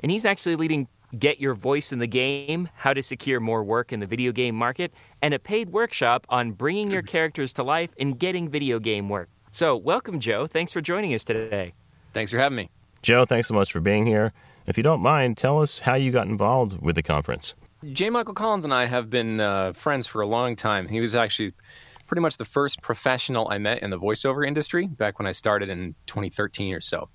[0.00, 3.92] and he's actually leading Get Your Voice in the Game How to Secure More Work
[3.92, 7.94] in the Video Game Market, and a paid workshop on bringing your characters to life
[7.98, 9.30] and getting video game work.
[9.50, 10.46] So, welcome, Joe.
[10.46, 11.72] Thanks for joining us today.
[12.12, 12.70] Thanks for having me.
[13.00, 14.32] Joe, thanks so much for being here.
[14.66, 17.54] If you don't mind, tell us how you got involved with the conference.
[17.92, 18.10] J.
[18.10, 20.88] Michael Collins and I have been uh, friends for a long time.
[20.88, 21.54] He was actually
[22.06, 25.68] pretty much the first professional I met in the voiceover industry back when I started
[25.68, 27.08] in 2013 or so.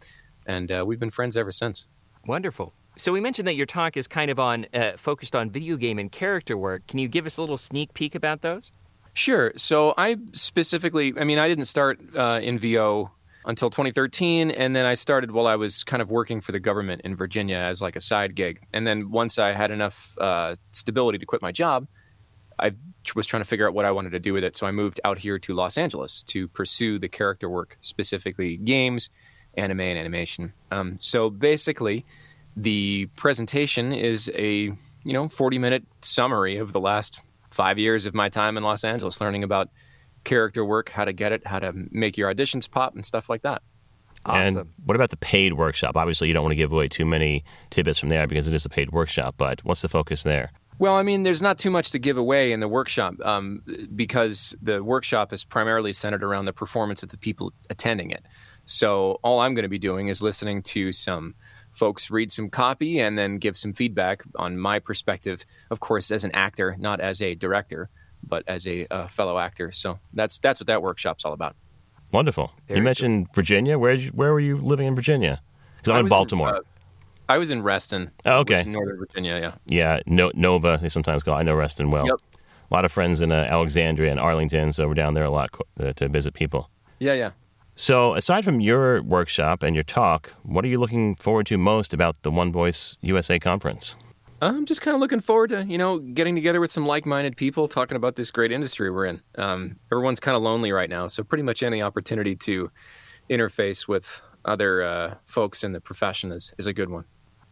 [0.45, 1.87] And uh, we've been friends ever since.
[2.25, 2.73] Wonderful.
[2.97, 5.97] So we mentioned that your talk is kind of on uh, focused on video game
[5.97, 6.85] and character work.
[6.87, 8.71] Can you give us a little sneak peek about those?
[9.13, 9.51] Sure.
[9.55, 13.11] So I specifically, I mean, I didn't start uh, in VO
[13.45, 17.01] until 2013, and then I started while I was kind of working for the government
[17.01, 18.61] in Virginia as like a side gig.
[18.71, 21.87] And then once I had enough uh, stability to quit my job,
[22.57, 22.73] I
[23.15, 24.55] was trying to figure out what I wanted to do with it.
[24.55, 29.09] So I moved out here to Los Angeles to pursue the character work, specifically games,
[29.55, 30.53] anime, and animation.
[30.71, 32.05] Um, so basically,
[32.55, 34.71] the presentation is a
[35.05, 38.83] you know 40 minute summary of the last five years of my time in Los
[38.83, 39.69] Angeles, learning about
[40.23, 43.43] character work, how to get it, how to make your auditions pop, and stuff like
[43.43, 43.61] that.
[44.25, 44.57] Awesome.
[44.57, 45.97] And what about the paid workshop?
[45.97, 48.65] Obviously, you don't want to give away too many tidbits from there because it is
[48.65, 50.51] a paid workshop, but what's the focus there?
[50.79, 53.61] Well, I mean, there's not too much to give away in the workshop um,
[53.95, 58.25] because the workshop is primarily centered around the performance of the people attending it.
[58.65, 61.35] So all I'm going to be doing is listening to some
[61.71, 66.23] folks read some copy and then give some feedback on my perspective, of course, as
[66.23, 67.89] an actor, not as a director,
[68.23, 69.71] but as a uh, fellow actor.
[69.71, 71.55] So that's that's what that workshop's all about.
[72.11, 72.53] Wonderful.
[72.67, 73.77] Very you mentioned Virginia.
[73.77, 75.41] Where you, where were you living in Virginia?
[75.77, 76.57] Because I'm in Baltimore.
[76.57, 76.59] uh,
[77.27, 78.11] I was in Reston.
[78.25, 78.55] Oh, okay.
[78.57, 79.55] which is Northern Virginia, yeah.
[79.65, 80.77] yeah, no, Nova.
[80.81, 81.35] They sometimes call.
[81.35, 81.39] it.
[81.39, 82.05] I know Reston well.
[82.05, 82.15] Yep.
[82.69, 85.49] A lot of friends in uh, Alexandria and Arlington, so we're down there a lot
[85.79, 86.69] uh, to visit people.
[86.99, 87.31] Yeah, yeah.
[87.75, 91.91] So, aside from your workshop and your talk, what are you looking forward to most
[91.91, 93.95] about the One Voice USA conference?
[94.41, 97.67] I'm just kind of looking forward to, you know, getting together with some like-minded people
[97.67, 99.21] talking about this great industry we're in.
[99.37, 102.69] Um, everyone's kind of lonely right now, so pretty much any opportunity to
[103.29, 107.05] interface with other uh, folks in the profession is, is a good one.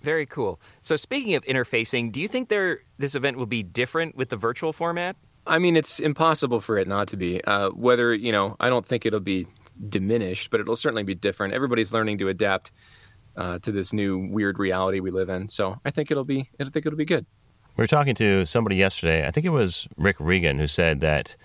[0.04, 0.60] Very cool.
[0.82, 4.38] So speaking of interfacing, do you think there this event will be different with the
[4.38, 5.16] virtual format?
[5.48, 7.44] I mean, it's impossible for it not to be.
[7.44, 9.48] Uh, whether, you know, I don't think it'll be
[9.90, 11.54] diminished, but it'll certainly be different.
[11.54, 12.72] Everybody's learning to adapt
[13.36, 15.50] uh, to this new weird reality we live in.
[15.50, 17.26] So I think it'll be, I think it'll be good.
[17.78, 19.26] We were talking to somebody yesterday.
[19.26, 21.36] I think it was Rick Regan who said that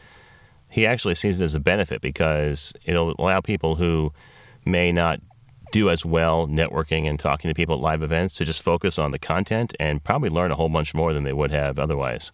[0.68, 4.12] he actually sees it as a benefit because it'll allow people who
[4.64, 5.20] may not
[5.72, 9.10] do as well networking and talking to people at live events to just focus on
[9.10, 12.32] the content and probably learn a whole bunch more than they would have otherwise.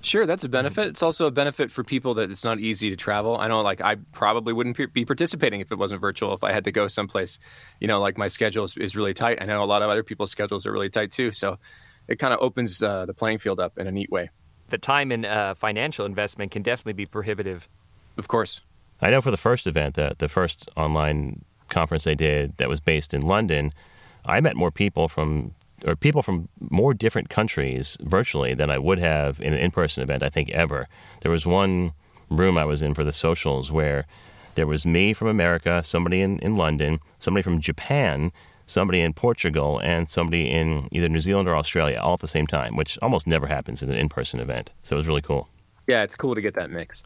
[0.00, 0.86] Sure, that's a benefit.
[0.86, 3.36] It's also a benefit for people that it's not easy to travel.
[3.36, 6.32] I know, like, I probably wouldn't be participating if it wasn't virtual.
[6.32, 7.38] If I had to go someplace,
[7.80, 9.42] you know, like my schedule is, is really tight.
[9.42, 11.32] I know a lot of other people's schedules are really tight too.
[11.32, 11.58] So
[12.06, 14.30] it kind of opens uh, the playing field up in a neat way.
[14.68, 17.68] The time and uh, financial investment can definitely be prohibitive.
[18.16, 18.62] Of course.
[19.00, 22.80] I know for the first event, the, the first online conference they did that was
[22.80, 23.72] based in London,
[24.24, 25.54] I met more people from
[25.86, 30.22] or people from more different countries virtually than I would have in an in-person event,
[30.22, 30.88] I think ever.
[31.20, 31.92] There was one
[32.30, 34.06] room I was in for the socials where
[34.54, 38.32] there was me from America, somebody in, in London, somebody from Japan,
[38.66, 42.46] somebody in Portugal, and somebody in either New Zealand or Australia all at the same
[42.46, 44.70] time, which almost never happens in an in-person event.
[44.82, 45.48] So it was really cool.
[45.86, 47.02] Yeah, it's cool to get that mix.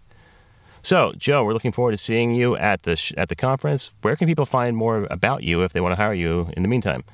[0.83, 3.93] So, Joe, we're looking forward to seeing you at the sh- at the conference.
[4.00, 6.69] Where can people find more about you if they want to hire you in the
[6.69, 7.04] meantime?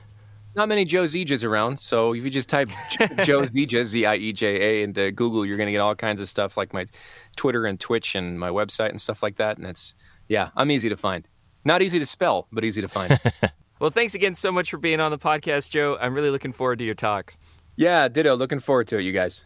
[0.54, 2.68] Not many Joe Ziejas around, so if you just type
[3.22, 4.46] Joe Zieja, Z I E J
[4.80, 6.86] A, into Google, you're going to get all kinds of stuff like my
[7.36, 9.58] Twitter and Twitch and my website and stuff like that.
[9.58, 9.94] And it's,
[10.28, 11.28] yeah, I'm easy to find.
[11.64, 13.18] Not easy to spell, but easy to find.
[13.80, 15.96] Well, thanks again so much for being on the podcast, Joe.
[16.00, 17.38] I'm really looking forward to your talks.
[17.76, 18.34] yeah, ditto.
[18.34, 19.44] Looking forward to it, you guys.